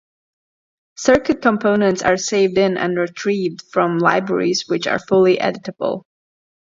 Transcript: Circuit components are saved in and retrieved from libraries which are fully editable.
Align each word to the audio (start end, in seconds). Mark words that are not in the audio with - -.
Circuit 0.95 1.43
components 1.43 2.01
are 2.01 2.17
saved 2.17 2.57
in 2.57 2.75
and 2.75 2.97
retrieved 2.97 3.61
from 3.71 3.99
libraries 3.99 4.67
which 4.67 4.87
are 4.87 4.97
fully 4.97 5.37
editable. 5.37 6.01